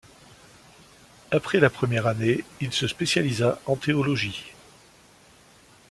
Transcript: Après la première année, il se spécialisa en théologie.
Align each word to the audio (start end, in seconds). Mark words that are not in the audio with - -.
Après 1.29 1.59
la 1.59 1.69
première 1.69 2.07
année, 2.07 2.43
il 2.59 2.73
se 2.73 2.87
spécialisa 2.87 3.61
en 3.67 3.75
théologie. 3.75 4.51